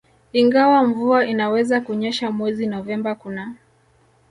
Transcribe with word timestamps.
ingawa 0.33 0.83
mvua 0.83 1.25
inaweza 1.25 1.81
kunyesha 1.81 2.31
mwezi 2.31 2.67
Novemba 2.67 3.15
Kuna 3.15 3.55